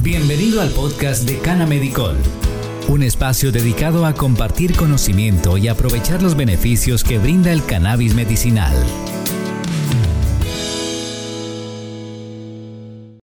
Bienvenido 0.00 0.60
al 0.60 0.70
podcast 0.70 1.28
de 1.28 1.40
Cana 1.40 1.66
Medicol, 1.66 2.16
un 2.88 3.02
espacio 3.02 3.50
dedicado 3.50 4.06
a 4.06 4.14
compartir 4.14 4.76
conocimiento 4.76 5.58
y 5.58 5.66
aprovechar 5.66 6.22
los 6.22 6.36
beneficios 6.36 7.02
que 7.02 7.18
brinda 7.18 7.52
el 7.52 7.64
cannabis 7.66 8.14
medicinal. 8.14 8.72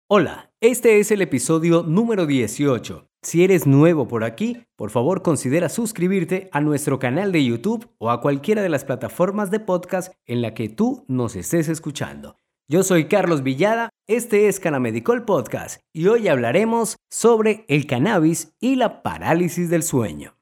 Hola, 0.08 0.50
este 0.60 0.98
es 0.98 1.12
el 1.12 1.22
episodio 1.22 1.84
número 1.84 2.26
18. 2.26 3.06
Si 3.22 3.44
eres 3.44 3.68
nuevo 3.68 4.08
por 4.08 4.24
aquí, 4.24 4.66
por 4.74 4.90
favor 4.90 5.22
considera 5.22 5.68
suscribirte 5.68 6.48
a 6.50 6.60
nuestro 6.60 6.98
canal 6.98 7.30
de 7.30 7.44
YouTube 7.44 7.88
o 7.98 8.10
a 8.10 8.20
cualquiera 8.20 8.62
de 8.62 8.68
las 8.68 8.84
plataformas 8.84 9.52
de 9.52 9.60
podcast 9.60 10.12
en 10.26 10.42
la 10.42 10.54
que 10.54 10.68
tú 10.68 11.04
nos 11.06 11.36
estés 11.36 11.68
escuchando. 11.68 12.36
Yo 12.66 12.82
soy 12.82 13.08
Carlos 13.08 13.42
Villada, 13.42 13.90
este 14.06 14.48
es 14.48 14.58
Canamedicol 14.58 15.26
Podcast 15.26 15.82
y 15.92 16.06
hoy 16.06 16.28
hablaremos 16.28 16.96
sobre 17.10 17.66
el 17.68 17.86
cannabis 17.86 18.54
y 18.58 18.76
la 18.76 19.02
parálisis 19.02 19.68
del 19.68 19.82
sueño. 19.82 20.38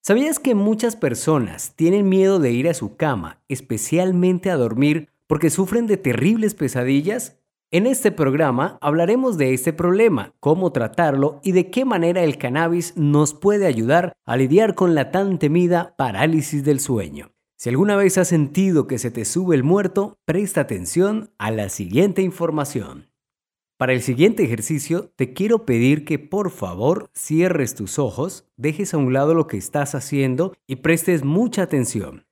¿Sabías 0.00 0.38
que 0.38 0.54
muchas 0.54 0.94
personas 0.94 1.74
tienen 1.74 2.08
miedo 2.08 2.38
de 2.38 2.52
ir 2.52 2.68
a 2.68 2.74
su 2.74 2.94
cama, 2.94 3.42
especialmente 3.48 4.52
a 4.52 4.56
dormir, 4.56 5.08
porque 5.26 5.50
sufren 5.50 5.88
de 5.88 5.96
terribles 5.96 6.54
pesadillas? 6.54 7.40
En 7.72 7.88
este 7.88 8.12
programa 8.12 8.78
hablaremos 8.80 9.36
de 9.36 9.52
este 9.52 9.72
problema, 9.72 10.32
cómo 10.38 10.70
tratarlo 10.70 11.40
y 11.42 11.50
de 11.50 11.72
qué 11.72 11.84
manera 11.84 12.22
el 12.22 12.38
cannabis 12.38 12.96
nos 12.96 13.34
puede 13.34 13.66
ayudar 13.66 14.12
a 14.24 14.36
lidiar 14.36 14.76
con 14.76 14.94
la 14.94 15.10
tan 15.10 15.40
temida 15.40 15.96
parálisis 15.96 16.62
del 16.62 16.78
sueño. 16.78 17.34
Si 17.56 17.68
alguna 17.68 17.96
vez 17.96 18.18
has 18.18 18.28
sentido 18.28 18.86
que 18.86 18.98
se 18.98 19.10
te 19.10 19.24
sube 19.24 19.54
el 19.54 19.62
muerto, 19.62 20.18
presta 20.24 20.62
atención 20.62 21.30
a 21.38 21.50
la 21.50 21.68
siguiente 21.68 22.22
información. 22.22 23.10
Para 23.76 23.92
el 23.92 24.02
siguiente 24.02 24.44
ejercicio, 24.44 25.12
te 25.16 25.32
quiero 25.32 25.64
pedir 25.64 26.04
que 26.04 26.18
por 26.18 26.50
favor 26.50 27.10
cierres 27.12 27.74
tus 27.74 27.98
ojos, 27.98 28.48
dejes 28.56 28.94
a 28.94 28.98
un 28.98 29.12
lado 29.12 29.34
lo 29.34 29.46
que 29.46 29.56
estás 29.56 29.94
haciendo 29.94 30.54
y 30.66 30.76
prestes 30.76 31.24
mucha 31.24 31.62
atención. 31.62 32.26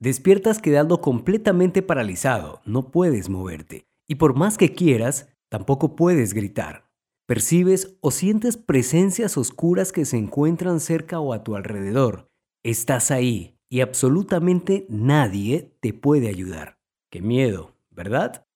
Despiertas 0.00 0.60
quedando 0.62 1.00
completamente 1.00 1.82
paralizado, 1.82 2.62
no 2.64 2.90
puedes 2.90 3.28
moverte, 3.28 3.88
y 4.06 4.14
por 4.14 4.36
más 4.36 4.56
que 4.56 4.72
quieras, 4.72 5.28
tampoco 5.50 5.96
puedes 5.96 6.34
gritar. 6.34 6.88
Percibes 7.26 7.98
o 8.00 8.10
sientes 8.10 8.56
presencias 8.56 9.36
oscuras 9.36 9.92
que 9.92 10.06
se 10.06 10.16
encuentran 10.16 10.80
cerca 10.80 11.20
o 11.20 11.34
a 11.34 11.44
tu 11.44 11.56
alrededor. 11.56 12.30
Estás 12.62 13.10
ahí, 13.10 13.57
y 13.68 13.80
absolutamente 13.80 14.86
nadie 14.88 15.76
te 15.80 15.92
puede 15.92 16.28
ayudar. 16.28 16.78
Qué 17.10 17.20
miedo, 17.20 17.74
¿verdad? 17.90 18.46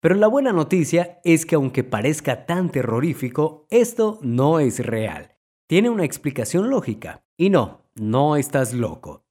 Pero 0.00 0.14
la 0.14 0.28
buena 0.28 0.52
noticia 0.52 1.20
es 1.24 1.44
que 1.44 1.56
aunque 1.56 1.84
parezca 1.84 2.46
tan 2.46 2.70
terrorífico, 2.70 3.66
esto 3.70 4.18
no 4.22 4.58
es 4.58 4.84
real. 4.84 5.36
Tiene 5.66 5.90
una 5.90 6.04
explicación 6.04 6.70
lógica. 6.70 7.24
Y 7.36 7.50
no, 7.50 7.90
no 7.94 8.36
estás 8.36 8.74
loco. 8.74 9.24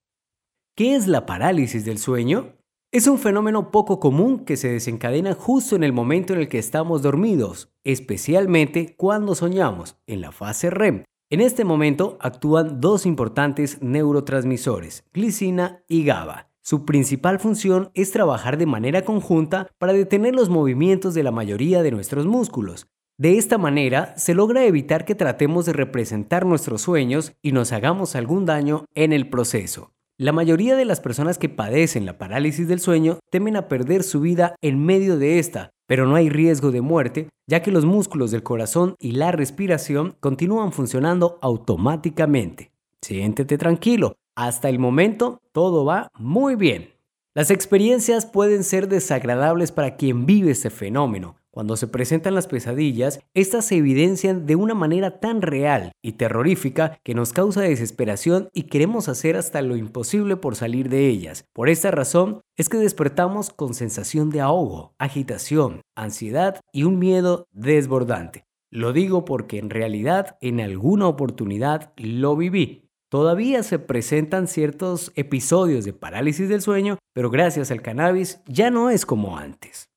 ¿Qué 0.76 0.96
es 0.96 1.08
la 1.08 1.26
parálisis 1.26 1.86
del 1.86 1.98
sueño? 1.98 2.56
Es 2.92 3.06
un 3.08 3.20
fenómeno 3.20 3.70
poco 3.72 4.00
común 4.00 4.46
que 4.46 4.58
se 4.58 4.70
desencadena 4.70 5.34
justo 5.34 5.76
en 5.76 5.84
el 5.84 5.94
momento 5.94 6.34
en 6.34 6.40
el 6.40 6.50
que 6.50 6.58
estamos 6.58 7.02
dormidos, 7.02 7.72
especialmente 7.84 8.96
cuando 8.96 9.36
soñamos, 9.36 9.98
en 10.08 10.22
la 10.22 10.32
fase 10.32 10.70
REM, 10.72 11.04
en 11.32 11.42
este 11.42 11.64
momento 11.64 12.18
actúan 12.22 12.82
dos 12.82 13.06
importantes 13.06 13.82
neurotransmisores, 13.82 15.04
glicina 15.14 15.84
y 15.88 16.04
GABA. 16.04 16.50
Su 16.62 16.86
principal 16.86 17.40
función 17.40 17.92
es 17.94 18.12
trabajar 18.12 18.58
de 18.58 18.66
manera 18.66 19.04
conjunta 19.04 19.68
para 19.78 19.94
detener 19.94 20.36
los 20.36 20.50
movimientos 20.50 21.14
de 21.14 21.24
la 21.24 21.32
mayoría 21.32 21.84
de 21.84 21.92
nuestros 21.92 22.26
músculos. 22.26 22.88
De 23.18 23.38
esta 23.38 23.58
manera 23.58 24.14
se 24.18 24.34
logra 24.34 24.66
evitar 24.66 25.06
que 25.06 25.14
tratemos 25.14 25.66
de 25.66 25.74
representar 25.74 26.46
nuestros 26.46 26.82
sueños 26.82 27.34
y 27.42 27.52
nos 27.52 27.74
hagamos 27.74 28.16
algún 28.16 28.46
daño 28.46 28.86
en 28.96 29.14
el 29.14 29.30
proceso. 29.30 29.92
La 30.18 30.32
mayoría 30.32 30.76
de 30.76 30.86
las 30.86 31.00
personas 31.00 31.38
que 31.38 31.48
padecen 31.48 32.06
la 32.06 32.18
parálisis 32.18 32.68
del 32.68 32.80
sueño 32.80 33.20
temen 33.30 33.56
a 33.56 33.68
perder 33.68 34.04
su 34.04 34.20
vida 34.20 34.56
en 34.62 34.84
medio 34.84 35.18
de 35.18 35.40
esta, 35.40 35.72
pero 35.90 36.06
no 36.06 36.14
hay 36.14 36.30
riesgo 36.30 36.70
de 36.70 36.82
muerte, 36.82 37.30
ya 37.48 37.64
que 37.64 37.72
los 37.72 37.84
músculos 37.84 38.30
del 38.30 38.44
corazón 38.44 38.94
y 39.00 39.14
la 39.14 39.32
respiración 39.32 40.16
continúan 40.20 40.72
funcionando 40.72 41.40
automáticamente. 41.42 42.72
Siéntete 43.02 43.58
tranquilo, 43.58 44.16
hasta 44.36 44.70
el 44.70 44.78
momento 44.78 45.42
todo 45.52 45.86
va 45.86 46.12
muy 46.14 46.54
bien. 46.54 46.94
Las 47.34 47.50
experiencias 47.50 48.28
pueden 48.28 48.64
ser 48.64 48.88
desagradables 48.88 49.72
para 49.72 49.96
quien 49.96 50.28
vive 50.28 50.52
este 50.52 50.70
fenómeno, 50.70 51.38
cuando 51.52 51.78
se 51.78 51.88
presentan 51.88 52.36
las 52.36 52.48
pesadillas, 52.48 53.22
estas 53.34 53.66
se 53.66 53.78
evidencian 53.78 54.46
de 54.46 54.56
una 54.56 54.76
manera 54.76 55.20
tan 55.20 55.42
real 55.42 55.94
y 56.04 56.14
terrorífica 56.14 57.00
que 57.04 57.16
nos 57.16 57.34
causa 57.34 57.62
desesperación 57.62 58.50
y 58.54 58.64
queremos 58.64 59.10
hacer 59.10 59.36
hasta 59.36 59.62
lo 59.62 59.76
imposible 59.76 60.38
por 60.38 60.56
salir 60.56 60.90
de 60.90 61.08
ellas. 61.08 61.46
Por 61.54 61.70
esta 61.70 61.92
razón 61.92 62.42
es 62.56 62.70
que 62.70 62.78
despertamos 62.78 63.50
con 63.50 63.74
sensación 63.74 64.30
de 64.30 64.42
ahogo, 64.42 64.94
agitación, 65.00 65.82
ansiedad 65.96 66.62
y 66.72 66.84
un 66.84 67.00
miedo 67.00 67.48
desbordante. 67.52 68.46
Lo 68.72 68.94
digo 68.94 69.26
porque 69.26 69.58
en 69.58 69.72
realidad 69.72 70.38
en 70.42 70.60
alguna 70.60 71.08
oportunidad 71.08 71.94
lo 71.98 72.36
viví. 72.36 72.90
Todavía 73.10 73.64
se 73.64 73.80
presentan 73.80 74.48
ciertos 74.48 75.12
episodios 75.16 75.84
de 75.84 75.94
parálisis 75.94 76.48
del 76.48 76.62
sueño, 76.62 77.00
pero 77.14 77.32
gracias 77.32 77.72
al 77.72 77.82
cannabis 77.82 78.42
ya 78.46 78.70
no 78.70 78.92
es 78.92 79.08
como 79.08 79.38
antes. 79.40 79.89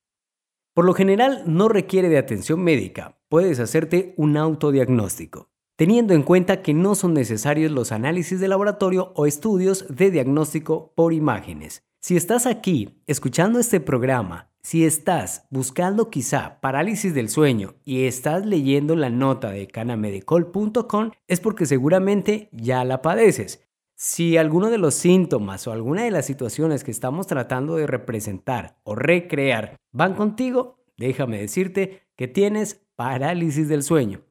Por 0.75 0.87
lo 0.87 0.95
general 0.95 1.43
no 1.47 1.69
requiere 1.69 2.09
de 2.09 2.17
atención 2.17 2.65
médica, 2.65 3.19
puedes 3.29 3.61
hacerte 3.61 4.15
un 4.17 4.39
autodiagnóstico, 4.39 5.51
teniendo 5.77 6.15
en 6.15 6.23
cuenta 6.23 6.63
que 6.63 6.73
no 6.73 6.95
son 6.95 7.13
necesarios 7.13 7.71
los 7.71 7.93
análisis 7.93 8.41
de 8.41 8.49
laboratorio 8.49 9.13
o 9.15 9.27
estudios 9.27 9.85
de 9.91 10.11
diagnóstico 10.11 10.95
por 10.95 11.13
imágenes. 11.13 11.85
Si 12.01 12.17
estás 12.17 12.47
aquí 12.47 13.03
escuchando 13.07 13.59
este 13.59 13.81
programa, 13.81 14.51
si 14.63 14.87
estás 14.87 15.47
buscando 15.51 16.09
quizá 16.09 16.59
parálisis 16.63 17.13
del 17.13 17.29
sueño 17.29 17.75
y 17.85 18.05
estás 18.07 18.47
leyendo 18.47 18.97
la 18.97 19.11
nota 19.11 19.51
de 19.51 19.67
canamedicol.com, 19.67 21.11
es 21.29 21.41
porque 21.41 21.67
seguramente 21.67 22.49
ya 22.51 22.83
la 22.85 23.03
padeces. 23.03 23.69
Si 24.05 24.37
alguno 24.37 24.69
de 24.69 24.79
los 24.79 24.95
síntomas 24.95 25.69
o 25.69 25.71
alguna 25.71 26.03
de 26.03 26.11
las 26.11 26.27
situaciones 26.27 26.83
que 26.83 26.91
estamos 26.91 27.29
tratando 27.29 27.77
de 27.77 27.87
representar 27.87 28.77
o 28.83 28.97
recrear 28.97 29.77
van 29.93 30.17
contigo, 30.17 30.83
déjame 30.97 31.41
decirte 31.41 32.03
que 32.17 32.27
tienes 32.27 32.85
parálisis 32.97 33.69
del 33.69 33.85
sueño. 33.85 34.23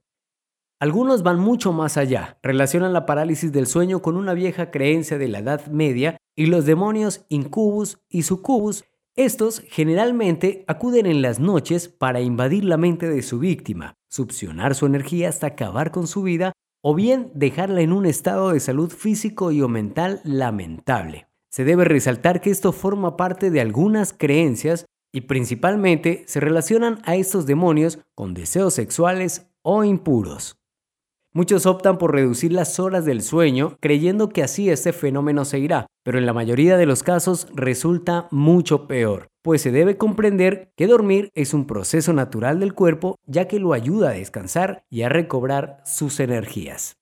Algunos 0.81 1.23
van 1.23 1.39
mucho 1.39 1.71
más 1.71 1.95
allá, 1.95 2.37
relacionan 2.43 2.91
la 2.91 3.05
parálisis 3.05 3.53
del 3.53 3.65
sueño 3.65 4.01
con 4.01 4.17
una 4.17 4.33
vieja 4.33 4.71
creencia 4.71 5.17
de 5.17 5.29
la 5.29 5.39
Edad 5.39 5.67
Media 5.67 6.17
y 6.35 6.47
los 6.47 6.65
demonios 6.65 7.25
incubus 7.29 7.97
y 8.09 8.23
sucubus. 8.23 8.83
Estos 9.15 9.61
generalmente 9.69 10.65
acuden 10.67 11.05
en 11.05 11.21
las 11.21 11.39
noches 11.39 11.87
para 11.87 12.19
invadir 12.19 12.65
la 12.65 12.75
mente 12.75 13.07
de 13.07 13.21
su 13.21 13.39
víctima, 13.39 13.93
succionar 14.09 14.75
su 14.75 14.85
energía 14.85 15.29
hasta 15.29 15.47
acabar 15.47 15.91
con 15.91 16.07
su 16.07 16.23
vida 16.23 16.51
o 16.81 16.95
bien 16.95 17.31
dejarla 17.33 17.81
en 17.81 17.93
un 17.93 18.05
estado 18.05 18.51
de 18.51 18.59
salud 18.59 18.91
físico 18.91 19.51
y 19.51 19.61
o 19.61 19.67
mental 19.67 20.21
lamentable. 20.23 21.27
Se 21.49 21.63
debe 21.63 21.85
resaltar 21.85 22.41
que 22.41 22.49
esto 22.49 22.71
forma 22.71 23.17
parte 23.17 23.51
de 23.51 23.61
algunas 23.61 24.13
creencias 24.13 24.85
y 25.11 25.21
principalmente 25.21 26.23
se 26.27 26.39
relacionan 26.39 27.01
a 27.03 27.15
estos 27.15 27.45
demonios 27.45 27.99
con 28.15 28.33
deseos 28.33 28.73
sexuales 28.73 29.51
o 29.61 29.83
impuros. 29.83 30.60
Muchos 31.33 31.65
optan 31.65 31.97
por 31.97 32.11
reducir 32.11 32.51
las 32.51 32.77
horas 32.77 33.05
del 33.05 33.21
sueño 33.21 33.77
creyendo 33.79 34.27
que 34.27 34.43
así 34.43 34.69
este 34.69 34.91
fenómeno 34.91 35.45
se 35.45 35.59
irá, 35.59 35.87
pero 36.03 36.17
en 36.17 36.25
la 36.25 36.33
mayoría 36.33 36.75
de 36.75 36.85
los 36.85 37.03
casos 37.03 37.47
resulta 37.53 38.27
mucho 38.31 38.85
peor, 38.85 39.27
pues 39.41 39.61
se 39.61 39.71
debe 39.71 39.95
comprender 39.95 40.73
que 40.75 40.87
dormir 40.87 41.29
es 41.33 41.53
un 41.53 41.67
proceso 41.67 42.11
natural 42.11 42.59
del 42.59 42.73
cuerpo 42.73 43.15
ya 43.25 43.47
que 43.47 43.59
lo 43.59 43.71
ayuda 43.71 44.09
a 44.09 44.13
descansar 44.13 44.83
y 44.89 45.03
a 45.03 45.09
recobrar 45.09 45.81
sus 45.85 46.19
energías. 46.19 46.97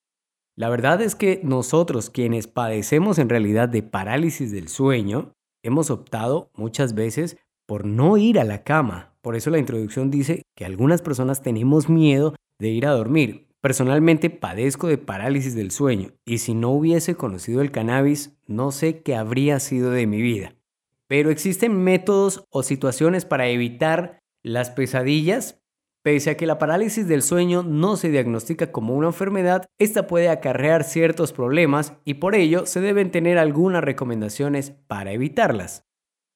La 0.55 0.69
verdad 0.69 1.01
es 1.01 1.15
que 1.15 1.41
nosotros 1.43 2.11
quienes 2.11 2.45
padecemos 2.45 3.17
en 3.17 3.29
realidad 3.29 3.67
de 3.67 3.81
parálisis 3.81 4.51
del 4.51 4.67
sueño, 4.67 5.33
hemos 5.63 5.89
optado 5.89 6.51
muchas 6.55 6.93
veces 6.93 7.37
por 7.65 7.83
no 7.85 8.17
ir 8.17 8.39
a 8.39 8.43
la 8.43 8.63
cama. 8.63 9.15
Por 9.21 9.35
eso 9.35 9.49
la 9.49 9.57
introducción 9.57 10.11
dice 10.11 10.43
que 10.55 10.65
algunas 10.65 11.01
personas 11.01 11.41
tenemos 11.41 11.89
miedo 11.89 12.35
de 12.59 12.69
ir 12.69 12.85
a 12.85 12.91
dormir, 12.91 13.48
Personalmente 13.61 14.29
padezco 14.29 14.87
de 14.87 14.97
parálisis 14.97 15.53
del 15.53 15.71
sueño 15.71 16.13
y 16.23 16.37
si 16.37 16.53
no 16.53 16.69
hubiese 16.69 17.15
conocido 17.15 17.61
el 17.61 17.71
cannabis, 17.71 18.37
no 18.47 18.71
sé 18.71 19.01
qué 19.01 19.17
habría 19.17 19.59
sido 19.59 19.91
de 19.91 20.07
mi 20.07 20.21
vida. 20.21 20.55
Pero 21.07 21.29
existen 21.29 21.83
métodos 21.83 22.45
o 22.51 22.63
situaciones 22.63 23.25
para 23.25 23.47
evitar 23.47 24.21
las 24.43 24.69
pesadillas. 24.69 25.61
Pese 26.01 26.29
a 26.29 26.37
que 26.37 26.45
la 26.45 26.57
parálisis 26.57 27.09
del 27.09 27.21
sueño 27.21 27.61
no 27.61 27.97
se 27.97 28.09
diagnostica 28.09 28.71
como 28.71 28.95
una 28.95 29.07
enfermedad, 29.07 29.65
esta 29.77 30.07
puede 30.07 30.29
acarrear 30.29 30.85
ciertos 30.85 31.33
problemas 31.33 31.93
y 32.05 32.13
por 32.13 32.35
ello 32.35 32.65
se 32.65 32.79
deben 32.79 33.11
tener 33.11 33.37
algunas 33.37 33.83
recomendaciones 33.83 34.71
para 34.87 35.11
evitarlas. 35.11 35.85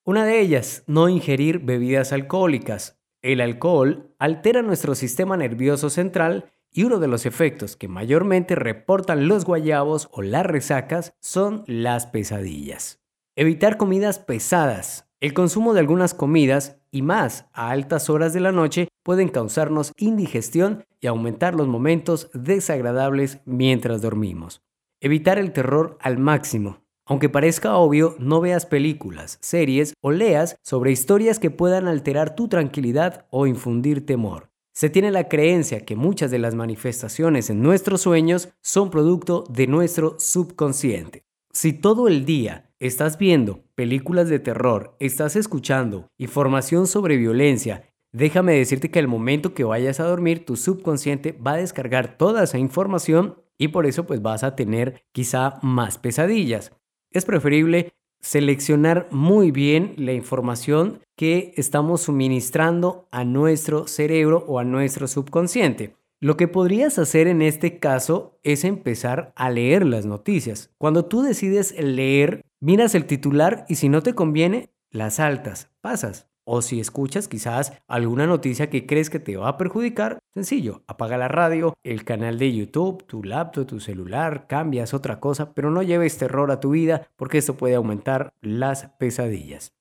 Una 0.04 0.26
de 0.26 0.42
ellas, 0.42 0.84
no 0.88 1.08
ingerir 1.08 1.60
bebidas 1.60 2.12
alcohólicas. 2.12 3.00
El 3.22 3.40
alcohol 3.40 4.14
altera 4.20 4.62
nuestro 4.62 4.96
sistema 4.96 5.38
nervioso 5.38 5.90
central 5.90 6.52
y 6.74 6.84
uno 6.84 7.00
de 7.00 7.08
los 7.08 7.26
efectos 7.26 7.76
que 7.78 7.88
mayormente 7.88 8.56
reportan 8.56 9.28
los 9.28 9.46
guayabos 9.46 10.10
o 10.12 10.22
las 10.22 10.46
resacas 10.46 11.14
son 11.20 11.64
las 11.68 12.08
pesadillas. 12.08 13.00
Evitar 13.36 13.78
comidas 13.78 14.20
pesadas. 14.20 15.10
El 15.20 15.34
consumo 15.34 15.74
de 15.74 15.80
algunas 15.80 16.14
comidas 16.14 16.82
y 16.92 17.02
más 17.02 17.46
a 17.54 17.70
altas 17.70 18.10
horas 18.10 18.34
de 18.34 18.42
la 18.42 18.52
noche 18.52 18.90
pueden 19.04 19.30
causarnos 19.30 19.94
indigestión 19.98 20.84
y 21.00 21.08
aumentar 21.08 21.56
los 21.56 21.68
momentos 21.68 22.30
desagradables 22.34 23.40
mientras 23.46 24.02
dormimos. 24.02 24.62
Evitar 25.02 25.40
el 25.40 25.52
terror 25.52 25.98
al 26.02 26.18
máximo. 26.18 26.84
Aunque 27.06 27.28
parezca 27.28 27.76
obvio, 27.76 28.16
no 28.20 28.40
veas 28.40 28.66
películas, 28.66 29.38
series 29.42 29.94
o 30.02 30.12
leas 30.12 30.56
sobre 30.64 30.92
historias 30.92 31.40
que 31.40 31.52
puedan 31.52 31.88
alterar 31.88 32.36
tu 32.36 32.48
tranquilidad 32.48 33.26
o 33.30 33.46
infundir 33.46 34.06
temor. 34.06 34.53
Se 34.74 34.90
tiene 34.90 35.12
la 35.12 35.30
creencia 35.30 35.82
que 35.86 35.96
muchas 35.96 36.32
de 36.32 36.40
las 36.40 36.56
manifestaciones 36.56 37.52
en 37.52 37.62
nuestros 37.62 38.02
sueños 38.02 38.50
son 38.62 38.90
producto 38.90 39.44
de 39.50 39.68
nuestro 39.68 40.16
subconsciente. 40.20 41.26
Si 41.52 41.74
todo 41.74 42.08
el 42.08 42.26
día 42.26 42.72
estás 42.80 43.20
viendo 43.20 43.64
películas 43.76 44.30
de 44.30 44.40
terror, 44.40 44.96
estás 45.00 45.36
escuchando 45.36 46.10
información 46.18 46.88
sobre 46.88 47.18
violencia, 47.18 47.94
déjame 48.12 48.54
decirte 48.54 48.90
que 48.90 48.98
al 48.98 49.08
momento 49.08 49.54
que 49.54 49.64
vayas 49.64 50.00
a 50.00 50.06
dormir, 50.06 50.44
tu 50.44 50.56
subconsciente 50.56 51.34
va 51.34 51.54
a 51.54 51.58
descargar 51.58 52.18
toda 52.18 52.44
esa 52.44 52.58
información 52.58 53.36
y 53.60 53.68
por 53.68 53.86
eso 53.86 54.08
pues 54.08 54.24
vas 54.24 54.44
a 54.44 54.56
tener 54.56 55.04
quizá 55.12 55.60
más 55.62 56.00
pesadillas. 56.00 56.72
Es 57.12 57.26
preferible 57.26 57.94
seleccionar 58.24 59.08
muy 59.12 59.52
bien 59.52 59.94
la 59.98 60.14
información 60.14 61.02
que 61.16 61.54
estamos 61.58 62.02
suministrando 62.02 63.08
a 63.12 63.26
nuestro 63.26 63.86
cerebro 63.88 64.44
o 64.48 64.58
a 64.58 64.64
nuestro 64.64 65.08
subconsciente. 65.08 65.96
Lo 66.20 66.38
que 66.38 66.48
podrías 66.48 66.98
hacer 66.98 67.28
en 67.28 67.42
este 67.42 67.80
caso 67.80 68.40
es 68.44 68.64
empezar 68.64 69.34
a 69.36 69.50
leer 69.50 69.86
las 69.86 70.06
noticias. 70.06 70.72
Cuando 70.78 71.06
tú 71.06 71.22
decides 71.22 71.76
leer, 71.78 72.42
miras 72.62 72.96
el 72.96 73.06
titular 73.06 73.66
y 73.68 73.76
si 73.76 73.90
no 73.90 74.02
te 74.02 74.16
conviene, 74.16 74.70
las 74.90 75.16
saltas, 75.16 75.70
pasas. 75.82 76.30
O 76.46 76.62
si 76.62 76.80
escuchas 76.80 77.28
quizás 77.28 77.74
alguna 77.88 78.28
noticia 78.28 78.70
que 78.70 78.86
crees 78.86 79.10
que 79.10 79.20
te 79.20 79.38
va 79.38 79.48
a 79.48 79.58
perjudicar, 79.58 80.20
sencillo, 80.34 80.84
apaga 80.88 81.18
la 81.18 81.30
radio, 81.30 81.74
el 81.84 82.04
canal 82.04 82.38
de 82.38 82.54
YouTube, 82.54 83.06
tu 83.06 83.24
laptop, 83.24 83.66
tu 83.66 83.80
celular, 83.80 84.46
cambias 84.48 84.94
otra 84.94 85.20
cosa, 85.22 85.54
pero 85.54 85.72
no 85.72 85.84
lleves 85.84 86.18
terror 86.18 86.52
a 86.52 86.60
tu 86.60 86.72
vida 86.72 87.08
porque 87.16 87.38
esto 87.38 87.56
puede 87.56 87.76
aumentar 87.76 88.34
las 88.42 88.88
pesadillas. 89.00 89.74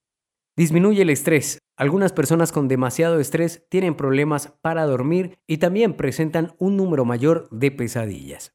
Disminuye 0.56 1.02
el 1.02 1.10
estrés. 1.10 1.58
Algunas 1.76 2.12
personas 2.12 2.52
con 2.52 2.68
demasiado 2.68 3.18
estrés 3.18 3.66
tienen 3.68 3.96
problemas 3.96 4.48
para 4.60 4.84
dormir 4.84 5.38
y 5.48 5.56
también 5.56 5.94
presentan 5.94 6.54
un 6.58 6.76
número 6.76 7.04
mayor 7.04 7.48
de 7.50 7.70
pesadillas. 7.70 8.54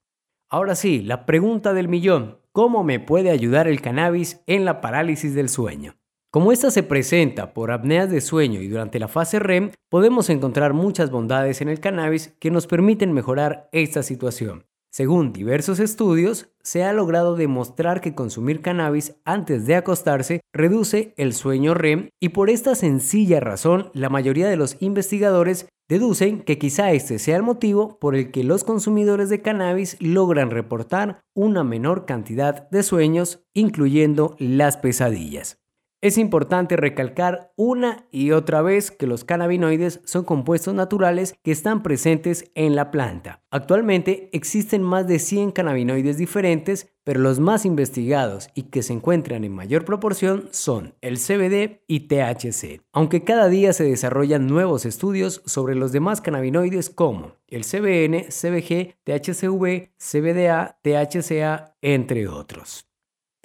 Ahora 0.49 0.75
sí, 0.75 1.01
la 1.01 1.25
pregunta 1.25 1.73
del 1.73 1.89
millón. 1.89 2.39
¿Cómo 2.53 2.83
me 2.83 2.99
puede 2.99 3.31
ayudar 3.31 3.67
el 3.67 3.81
cannabis 3.81 4.41
en 4.47 4.63
la 4.63 4.79
parálisis 4.79 5.35
del 5.35 5.49
sueño? 5.49 5.97
Como 6.37 6.51
esta 6.51 6.69
se 6.69 6.83
presenta 6.83 7.51
por 7.51 7.71
apneas 7.71 8.11
de 8.11 8.21
sueño 8.21 8.61
y 8.61 8.67
durante 8.67 8.99
la 8.99 9.07
fase 9.07 9.39
REM, 9.39 9.71
podemos 9.89 10.29
encontrar 10.29 10.73
muchas 10.73 11.09
bondades 11.09 11.61
en 11.61 11.67
el 11.67 11.79
cannabis 11.79 12.35
que 12.39 12.51
nos 12.51 12.67
permiten 12.67 13.11
mejorar 13.11 13.69
esta 13.71 14.03
situación. 14.03 14.67
Según 14.91 15.33
diversos 15.33 15.79
estudios, 15.79 16.49
se 16.61 16.83
ha 16.83 16.93
logrado 16.93 17.35
demostrar 17.35 18.01
que 18.01 18.13
consumir 18.13 18.61
cannabis 18.61 19.15
antes 19.25 19.65
de 19.65 19.77
acostarse 19.77 20.41
reduce 20.53 21.15
el 21.17 21.33
sueño 21.33 21.73
REM 21.73 22.09
y 22.19 22.29
por 22.29 22.51
esta 22.51 22.75
sencilla 22.75 23.39
razón 23.39 23.89
la 23.95 24.09
mayoría 24.09 24.47
de 24.47 24.57
los 24.57 24.77
investigadores 24.79 25.67
deducen 25.89 26.41
que 26.43 26.59
quizá 26.59 26.91
este 26.91 27.17
sea 27.17 27.37
el 27.37 27.41
motivo 27.41 27.97
por 27.97 28.13
el 28.13 28.29
que 28.29 28.43
los 28.43 28.63
consumidores 28.63 29.31
de 29.31 29.41
cannabis 29.41 29.97
logran 29.99 30.51
reportar 30.51 31.19
una 31.33 31.63
menor 31.63 32.05
cantidad 32.05 32.69
de 32.69 32.83
sueños, 32.83 33.39
incluyendo 33.55 34.35
las 34.37 34.77
pesadillas. 34.77 35.57
Es 35.99 36.19
importante 36.19 36.75
recalcar 36.75 37.51
una 37.55 38.05
y 38.11 38.29
otra 38.29 38.61
vez 38.61 38.91
que 38.91 39.07
los 39.07 39.23
cannabinoides 39.23 39.99
son 40.05 40.25
compuestos 40.25 40.75
naturales 40.75 41.33
que 41.41 41.51
están 41.51 41.81
presentes 41.81 42.51
en 42.53 42.75
la 42.75 42.91
planta. 42.91 43.41
Actualmente 43.49 44.29
existen 44.31 44.83
más 44.83 45.07
de 45.07 45.17
100 45.17 45.53
cannabinoides 45.53 46.19
diferentes, 46.19 46.93
pero 47.03 47.19
los 47.19 47.39
más 47.39 47.65
investigados 47.65 48.49
y 48.53 48.63
que 48.63 48.83
se 48.83 48.93
encuentran 48.93 49.43
en 49.43 49.55
mayor 49.55 49.85
proporción 49.85 50.49
son 50.51 50.93
el 51.01 51.17
CBD 51.17 51.81
y 51.87 52.01
THC. 52.01 52.83
Aunque 52.93 53.23
cada 53.23 53.49
día 53.49 53.73
se 53.73 53.83
desarrollan 53.83 54.45
nuevos 54.45 54.85
estudios 54.85 55.41
sobre 55.47 55.73
los 55.73 55.91
demás 55.93 56.21
cannabinoides 56.21 56.91
como 56.91 57.37
el 57.47 57.63
CBN, 57.63 58.27
CBG, 58.29 58.97
THCV, 59.03 59.89
CBDA, 59.97 60.77
THCA, 60.83 61.75
entre 61.81 62.27
otros. 62.27 62.87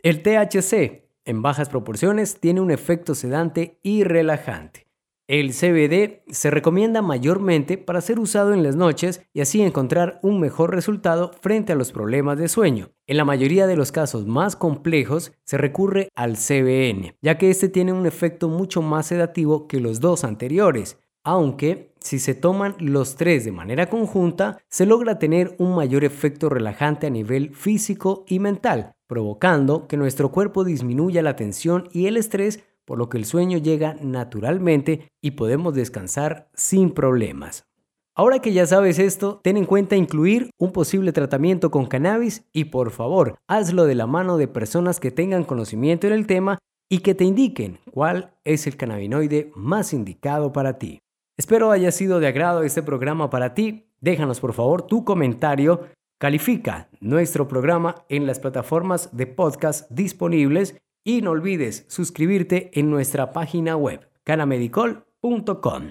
El 0.02 0.22
THC 0.22 1.02
en 1.24 1.42
bajas 1.42 1.68
proporciones 1.68 2.40
tiene 2.40 2.60
un 2.60 2.70
efecto 2.70 3.14
sedante 3.14 3.78
y 3.82 4.04
relajante. 4.04 4.86
El 5.28 5.52
CBD 5.54 6.24
se 6.30 6.50
recomienda 6.50 7.00
mayormente 7.00 7.78
para 7.78 8.00
ser 8.00 8.18
usado 8.18 8.52
en 8.52 8.62
las 8.62 8.76
noches 8.76 9.22
y 9.32 9.40
así 9.40 9.62
encontrar 9.62 10.18
un 10.22 10.40
mejor 10.40 10.74
resultado 10.74 11.30
frente 11.40 11.72
a 11.72 11.76
los 11.76 11.92
problemas 11.92 12.38
de 12.38 12.48
sueño. 12.48 12.90
En 13.06 13.16
la 13.16 13.24
mayoría 13.24 13.66
de 13.66 13.76
los 13.76 13.92
casos 13.92 14.26
más 14.26 14.56
complejos 14.56 15.32
se 15.44 15.58
recurre 15.58 16.08
al 16.14 16.36
CBN, 16.36 17.16
ya 17.22 17.38
que 17.38 17.50
este 17.50 17.68
tiene 17.68 17.92
un 17.92 18.04
efecto 18.04 18.48
mucho 18.48 18.82
más 18.82 19.06
sedativo 19.06 19.68
que 19.68 19.80
los 19.80 20.00
dos 20.00 20.24
anteriores, 20.24 20.98
aunque 21.24 21.94
si 22.00 22.18
se 22.18 22.34
toman 22.34 22.74
los 22.78 23.14
tres 23.14 23.44
de 23.44 23.52
manera 23.52 23.88
conjunta, 23.88 24.58
se 24.68 24.86
logra 24.86 25.18
tener 25.18 25.54
un 25.58 25.74
mayor 25.76 26.04
efecto 26.04 26.48
relajante 26.48 27.06
a 27.06 27.10
nivel 27.10 27.54
físico 27.54 28.24
y 28.26 28.40
mental, 28.40 28.96
provocando 29.12 29.88
que 29.88 29.98
nuestro 29.98 30.32
cuerpo 30.32 30.64
disminuya 30.64 31.20
la 31.20 31.36
tensión 31.36 31.90
y 31.92 32.06
el 32.06 32.16
estrés, 32.16 32.60
por 32.86 32.96
lo 32.96 33.10
que 33.10 33.18
el 33.18 33.26
sueño 33.26 33.58
llega 33.58 33.94
naturalmente 34.00 35.06
y 35.20 35.32
podemos 35.32 35.74
descansar 35.74 36.48
sin 36.54 36.92
problemas. 36.92 37.66
Ahora 38.14 38.38
que 38.38 38.54
ya 38.54 38.64
sabes 38.64 38.98
esto, 38.98 39.38
ten 39.44 39.58
en 39.58 39.66
cuenta 39.66 39.96
incluir 39.96 40.48
un 40.58 40.72
posible 40.72 41.12
tratamiento 41.12 41.70
con 41.70 41.84
cannabis 41.84 42.48
y 42.54 42.64
por 42.64 42.90
favor, 42.90 43.36
hazlo 43.48 43.84
de 43.84 43.96
la 43.96 44.06
mano 44.06 44.38
de 44.38 44.48
personas 44.48 44.98
que 44.98 45.10
tengan 45.10 45.44
conocimiento 45.44 46.06
en 46.06 46.14
el 46.14 46.26
tema 46.26 46.56
y 46.88 47.00
que 47.00 47.14
te 47.14 47.24
indiquen 47.24 47.80
cuál 47.90 48.32
es 48.44 48.66
el 48.66 48.78
cannabinoide 48.78 49.52
más 49.54 49.92
indicado 49.92 50.54
para 50.54 50.78
ti. 50.78 51.00
Espero 51.36 51.70
haya 51.70 51.92
sido 51.92 52.18
de 52.18 52.28
agrado 52.28 52.62
este 52.62 52.82
programa 52.82 53.28
para 53.28 53.52
ti. 53.52 53.90
Déjanos 54.00 54.40
por 54.40 54.54
favor 54.54 54.86
tu 54.86 55.04
comentario 55.04 55.82
Califica 56.22 56.88
nuestro 57.00 57.48
programa 57.48 58.04
en 58.08 58.28
las 58.28 58.38
plataformas 58.38 59.08
de 59.10 59.26
podcast 59.26 59.90
disponibles 59.90 60.76
y 61.02 61.20
no 61.20 61.32
olvides 61.32 61.84
suscribirte 61.88 62.70
en 62.78 62.90
nuestra 62.90 63.32
página 63.32 63.76
web 63.76 64.08
canamedicol.com. 64.22 65.90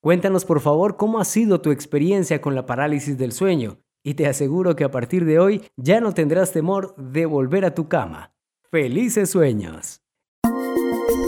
Cuéntanos 0.00 0.44
por 0.44 0.60
favor 0.60 0.96
cómo 0.96 1.18
ha 1.18 1.24
sido 1.24 1.60
tu 1.60 1.72
experiencia 1.72 2.40
con 2.40 2.54
la 2.54 2.66
parálisis 2.66 3.18
del 3.18 3.32
sueño 3.32 3.78
y 4.04 4.14
te 4.14 4.28
aseguro 4.28 4.76
que 4.76 4.84
a 4.84 4.92
partir 4.92 5.24
de 5.24 5.40
hoy 5.40 5.64
ya 5.76 6.00
no 6.00 6.14
tendrás 6.14 6.52
temor 6.52 6.94
de 6.96 7.26
volver 7.26 7.64
a 7.64 7.74
tu 7.74 7.88
cama. 7.88 8.32
¡Felices 8.70 9.30
sueños! 9.30 10.02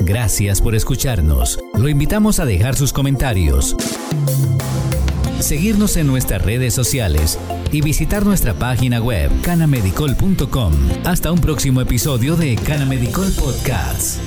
Gracias 0.02 0.62
por 0.62 0.76
escucharnos. 0.76 1.58
Lo 1.74 1.88
invitamos 1.88 2.38
a 2.38 2.44
dejar 2.44 2.76
sus 2.76 2.92
comentarios 2.92 3.74
seguirnos 5.46 5.96
en 5.96 6.06
nuestras 6.06 6.42
redes 6.42 6.74
sociales 6.74 7.38
y 7.72 7.80
visitar 7.80 8.24
nuestra 8.24 8.54
página 8.54 9.00
web 9.00 9.30
canamedicol.com. 9.42 10.72
Hasta 11.04 11.32
un 11.32 11.40
próximo 11.40 11.80
episodio 11.80 12.36
de 12.36 12.56
Canamedicol 12.56 13.30
Podcast. 13.32 14.18